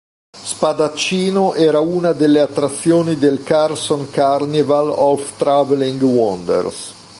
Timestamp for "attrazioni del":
2.39-3.43